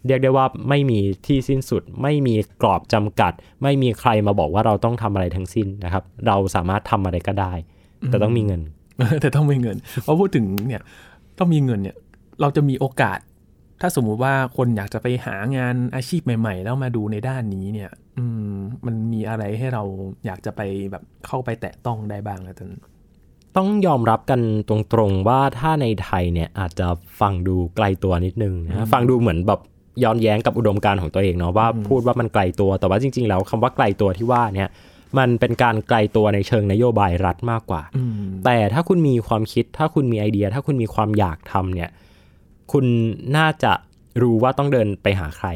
[0.06, 7.52] เรียกได้ว่าไม่มีที่สิ้นสุด ไม่มีกรอบจำกัด ไม่มีใครมาบอกว่าเราต้องทำอะไรทั้งสิ้นนะครับ เราสามารถทำอะไรก็ได้
[8.06, 8.60] แต่ต้องมีเงิน
[9.20, 10.82] แต่ต้องมีเงินเพราะพูดถึงเนี่ย
[11.38, 11.96] ต้องมีเงินเนี่ย
[12.40, 13.18] เราจะมีโอกาส
[13.80, 18.54] ถ้าสมมุติว่าคนอยากจะไปหางานอาชีพใหม่ ๆ แล้วมาดูในด้านนี้เนี่ย อืม
[18.86, 19.82] มันมีอะไรให้เรา
[20.26, 20.60] อยากจะไป
[20.90, 22.70] แบบเข้าไปแตะต้องได้บ้างนะท่าน
[23.56, 24.76] ต้องยอมรับกันตร
[25.08, 26.88] งๆว่าถ้าในไทยเนี่ยอาจจะ
[27.20, 29.60] ฟังดูไกลตัวนิดนึงนะฟังดูเหมือนแบบ
[30.02, 34.68] ย้อนแย้งกับอุดมการณ์ของตัวเองเนาะว่าพูดว่ามันไกลตัวแต่ว่าจริง ๆ แล้วคำว่าไกลตัวที่ว่าเนี่ย
[35.18, 37.82] มันเป็นการไกลตัวในเชิงนโยบายรัฐมากกว่า
[38.44, 41.90] แต่ถ้าคุณมีความคิด ถ้าคุณมีไอเดีย ถ้าคุณมีความอยากทำเนี่ย
[42.72, 42.84] คุณ
[43.36, 43.72] น่าจะ
[44.22, 45.48] รู้ว่าต้องเดินไปหาใคร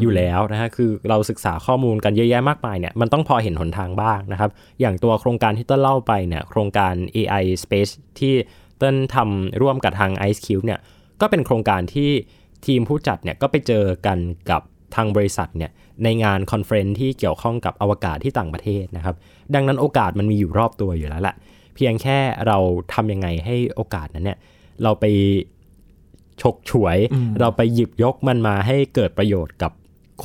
[0.00, 8.34] อยู่แล้วนะฮะ คือเราศึกษาข้อมูลกันเยอะแยะมากมายเนี่ย มันต้องพอเห็นหนทางบ้างนะครับ อย่างตัวโครงการที่ต้นเล่าไปเนี่ย โครงการ AI Space ที่
[8.82, 10.80] ต้นทำร่วมกับทาง Ice Cube เนี่ย
[11.20, 12.10] ก็เป็นโครงการที่
[12.66, 14.18] ทีมผู้จัดเนี่ยก็ไปเจอกัน
[14.50, 14.62] กับ
[14.94, 15.70] ทางบริษัทเนี่ย
[16.04, 19.14] ในงาน conference ที่เกี่ยวข้องกับอวกาศที่ต่างประเทศนะครับ
[19.54, 21.34] ดังนั้นโอกาสมันมีอยู่รอบตัวอยู่แล้วแหละ
[21.74, 22.58] เพียงแค่เรา
[22.94, 24.38] ทำยังไงให้โอกาสนั้นเนี่ย
[24.82, 25.04] เราไป
[26.42, 26.98] ฉกฉวย
[27.40, 29.72] เราไปหยิบยกมันมาให้เกิดประโยชน์กับ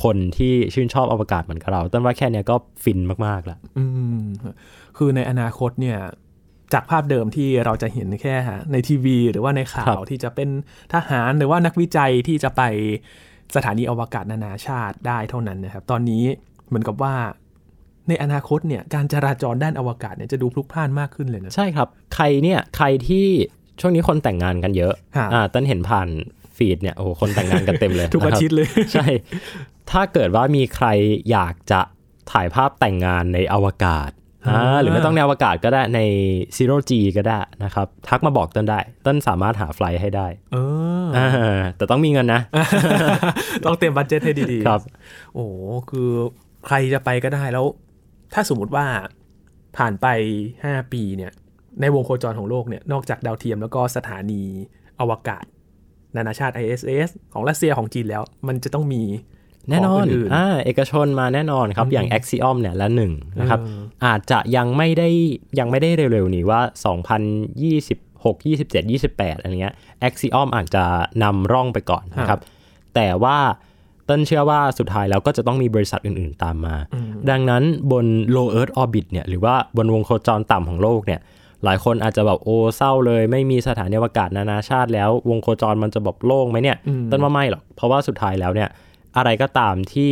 [0.04, 3.60] คนที่ชื่นชอบอวกาศเหมือนกับเรา เติ้ลว่าแค่นี้ก็ฟินมากๆแล้ว
[4.98, 5.98] คือในอนาคตเนี่ย
[6.74, 8.36] จากภาพเดิมที่เราจะเห็นแค่
[8.72, 10.50] ในทีวี หรือว่าในข่าวที่จะเป็น
[10.94, 12.62] ทหารหรือว่านักวิจัยที่จะไป
[13.56, 16.24] สถานีอวกาศนานาชาติได้เท่านั้นนะครับ ตอนนี้
[16.68, 17.16] เหมือนกับว่า
[18.08, 23.28] ในอนาคตเนี่ยการจราจรด้านอวกาศเนี่ยจะดูพลุกพล่านมากขึ้นเลยนะ ใช่ครับ ใครเนี่ยใครที่
[23.80, 24.94] ช่วงนี้คนแต่งงานกันเยอะ
[25.34, 26.10] อ่าต้นเห็นผ่าน
[26.58, 29.08] ฟีดเนี่ยโอ้โหคนแต่งงานกันเต็มเลย ทุกอาทิตย์เลย ใช่
[29.92, 30.88] ถ้าเกิดว่ามีใคร
[31.32, 31.82] อยากจะ
[32.32, 34.19] ถ่ายภาพแต่งงานในอวกาศอ่า
[34.82, 36.00] หรือไม่ต้องในอวกาศก็ได้ใน
[36.58, 40.58] Zero G ก็ได้นะครับ ทักมาบอกเติ้ลได้เติ้ลสามารถหา flight ให้ได้เอ
[41.58, 42.42] อแต่ต้องมีเงินนะ
[43.66, 44.82] ต้องเตรียม budget ให้ดีๆ ครับ
[45.34, 45.46] โอ้
[45.90, 46.10] คือ
[46.68, 47.66] ใครจะไปก็ได้แล้ว
[48.34, 48.86] ถ้าสมมติว่า
[49.78, 50.08] ผ่านไป
[50.54, 51.32] 5 ปีเนี่ย
[51.82, 54.42] ในวงโคจรของโลกเนี่ย นอกจากดาวเทียมแล้วก็สถานี
[55.00, 55.46] อวกาศ
[56.16, 59.04] นานาชาติ ISS ของรัสเซียของจีนแล้ว มันจะต้องมี
[59.70, 60.06] แน่นอน
[60.36, 63.60] อ่าเอกชนมาแน่นอนครับ อย่าง Axiom เนี่ยละหนึ่งนะครับ
[64.06, 65.10] อาจจะยังไม่ได้
[65.60, 66.62] ยังไม่ได้เร็วๆ นี้ว่า
[67.70, 68.72] 2026 27
[69.12, 69.76] 28อะไรเงี้ย
[70.08, 70.84] Axiom อาจจะ
[71.24, 72.40] นำร่องไปก่อนนะครับ
[72.96, 73.38] แต่ว่า
[74.10, 76.76] ต้นเชื่อว่าสุดท้ายแล้วก็จะต้องมีบริษัทอื่นๆตามมา
[77.30, 78.06] ดังนั้นบน
[78.36, 81.22] low earth orbit เนี่ยหรือว่าบนวงโคจรต่ำของโลกเนี่ย
[81.66, 86.78] หลายคนอาจจะแบบโอ้เศร้าเลย ไม่มีสถานีอวกาศนานาชาติแล้ว วงโคจรมันจะแบบโล่งไหมเนี่ย
[87.12, 88.70] ต้นว่าไม่หรอก เพราะว่าสุดท้ายแล้วเนี่ย
[89.20, 90.10] อะไรก็ตามที่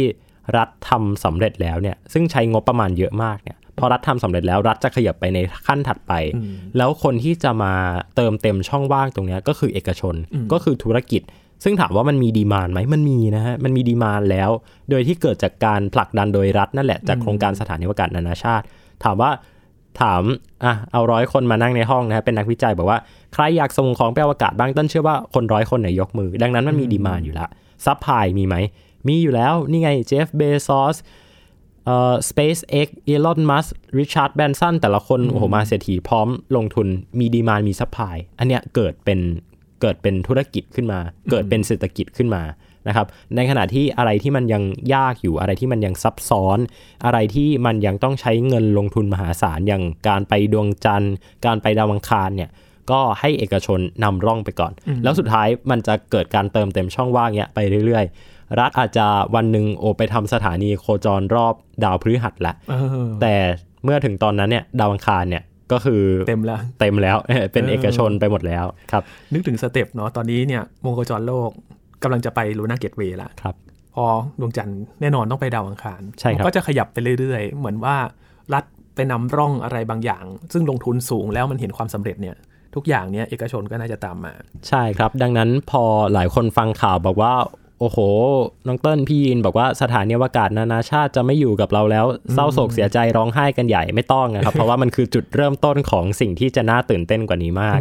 [0.58, 6.14] รัฐทำสำเร็จแล้วเนี่ยซึ่งใช้งบประมาณเยอะมากเนี่ยพอรัฐทำสำเร็จแล้วรัฐจะขยับไปในขั้นถัดไป
[6.78, 7.74] แล้วคนที่จะมา
[8.16, 10.16] เติมเต็มช่องว่างตรงนี้ก็คือเอกชน
[10.52, 11.22] ก็คือธุรกิจ
[11.64, 14.50] ซึ่งถามว่ามันมี demand ไหมมันมีนะฮะมันมี demand แล้ว
[14.90, 18.66] โดยที่เกิดจากการผลักดันโดยรัฐนั่นแหละจากโครงการสถานีอวกาศนานาชาติ
[19.04, 19.32] ถามว่า
[20.02, 20.24] ถาม
[20.64, 23.00] อะเอาร้อยคนมานั่งในห้องนะเป็นนักวิจัยบอกว่า
[23.34, 27.48] ใครอยากส่งของไปอวกาศบ้างเติ้ลเชื่อว่าคนร้อยคนเนี่ยยกมือ ดังนั้นมันมี demand อยู่ละ
[27.86, 28.56] supply มีไหม
[29.08, 30.98] มีอยู่แล้ว นี่ไง Jeff Bezos
[31.86, 36.88] เอ่อ SpaceX Elon Musk Richard Branson แต่ละคนโอ้โหมหาเศรษฐีพร้อมลงทุน
[37.20, 39.20] มี demand มี supply อันเนี้ยเกิดเป็น
[39.82, 41.00] เกิดเป็นธุรกิจขึ้นมา
[41.32, 42.44] เกิดเป็นเศรษฐกิจขึ้นมา
[42.88, 44.64] นะครับในขณะที่อะไรที่มันยัง
[44.96, 46.60] ยากอยู่อะไรที่มันยังซับซ้อน
[47.06, 51.14] อะไรที่มันยังต้องใช้เงินลงทุนมหาศาลอย่างการไปดวงจันทร์
[51.46, 52.50] การไปดาวอังคารเนี่ย
[52.92, 59.06] ก็ให้เอกชนนำร่องไปก่อน แล้วสุดท้ายมันจะเกิดการเติมเต็มช่องว่างเนี้ยไปเรื่อยๆ รัฐอาจจะ
[59.36, 63.36] วันหนึ่งโอไปทำสถานีโคจรรอบดาวพฤหัสละเออแต่
[63.84, 67.18] เมื่อถึงตอนนั้นเนี่ยดาวอังคารเนี่ยก็คือเต็มแล้วเต็มแล้ว
[67.54, 71.50] เป็นเออเอกชนไปหมดแล้วครับ นึกถึง step เนาะตอนนี้เนี่ยวงโคจรโลก
[72.04, 73.56] กำลังจะไป Lunar Gateway ละครับ
[73.96, 74.06] พอ
[74.40, 77.96] ดวงจันทร์แน่นอนต้องไปดาวอังคารใช่ครับมันก็จะขยับไปเรื่อยๆ เหมือนว่า
[78.54, 78.64] รัฐ
[78.96, 82.36] ไปนำร่องอะไรบางอย่าง ซึ่งลงทุนสูงแล้วมันเห็นความสำเร็จเนี่ย
[82.76, 84.34] ทุกอย่างเนี่ยเอกชนก็น่าจะตามมา
[84.68, 85.84] ใช่ครับ ดังนั้นพอ
[86.14, 87.34] หลายคนฟังข่าวบอกว่า
[87.80, 87.98] โอ้โห
[88.68, 97.80] น้องเติ้ลพี่ยินบอกว่าสถานีอวกาศนานาชาติจะไม่อยู่กับเราแล้ว เศร้าโศกเสียใจร้องไห้กันใหญ่ไม่ต้องนะครับ เพราะว่ามันคือจุดเริ่มต้นของสิ่งที่จะน่าตื่นเต้นกว่านี้มาก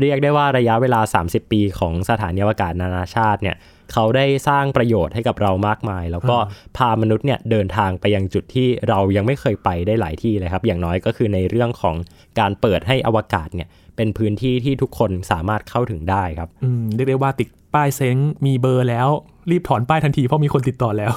[0.00, 3.56] เรียกได้ว่าระยะเวลา 30 ปีของสถานีอวกาศนานาชาติเนี่ย
[3.92, 6.36] เขาได้สร้างประโยชน์ให้กับเรามากมาย แล้วก็
[6.76, 11.96] พามนุษย์เนี่ยเดินทางไปยังจุดที่เรายังไม่เคยไปได้หลายที่เลยครับ อย่างน้อยก็คือในเรื่องของ
[12.38, 19.08] การเปิดให้อวกาศเนี่ยเป็นพื้นที่ที่ทุกคนสามารถเข้าถึงได้ครับอืมเรียกได้ว่าติดป้ายเซ้งมีเบอร์แล้ว
[19.50, 21.12] รีบถอนป้ายทันทีเพราะมีคนติดต่อแล้ว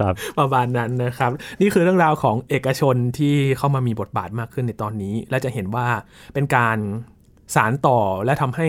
[0.00, 1.30] ครับประมาณนั้นนะครับ
[1.60, 5.86] นี่คือเรื่องราวของเอกชนที่เข้ามามีบทบาทมากขึ้นในตอนนี้ และจะเห็นว่า
[6.34, 6.78] เป็นการ
[7.54, 8.68] สารต่อและทำให้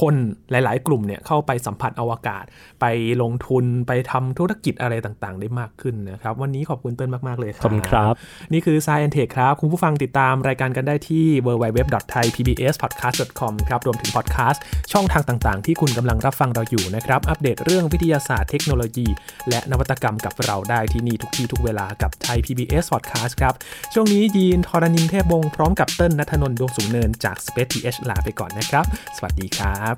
[0.00, 0.14] คน
[0.50, 2.44] หลาย ๆ กลุ่มเนี่ยเข้าไปสัมผัสอวกาศ
[2.80, 2.86] ไป
[3.22, 8.14] ลงทุนไปทำธุรกิจอะไรต่างๆ ได้มากขึ้นนะครับ วันนี้ขอบคุณเติ้ลมาก ๆ เลยคขอบคุณครับ
[8.52, 19.06] นี่คือ Science Tech ครับ คุณผู้ฟังติดตามรายการกันได้ที่ www.thaipbspodcast.com ครับรวมถึงพอดแคสต์ช่องทางต่างๆ ที่คุณกำลังรับฟังเราอยู่นะครับ อัปเดตเรื่องวิทยาศาสตร์เทคโนโลยี
[19.48, 23.54] และนวัตกรรมกับเราได้ที่นี่ทุกที่ทุกเวลากับไทย PBS Podcast ครับ
[23.94, 28.84] ช่วงนี้ยีนทรณินเทพบงศ์พร้อมกับเติ้ลนัทนนท์ดวงสูงเนินจาก Space TH ลาไปก่อนนะครับ
[29.16, 29.46] สวัสดี
[29.78, 29.96] ครับ